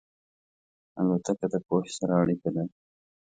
[0.99, 2.73] الوتکه د پوهې سره اړیکه لري.